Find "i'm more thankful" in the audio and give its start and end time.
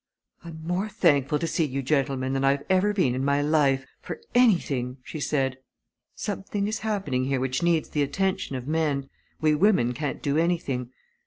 0.43-1.37